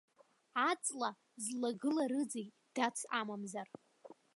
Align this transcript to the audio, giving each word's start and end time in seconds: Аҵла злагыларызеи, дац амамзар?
Аҵла 0.69 1.09
злагыларызеи, 1.43 2.47
дац 2.75 2.97
амамзар? 3.19 3.67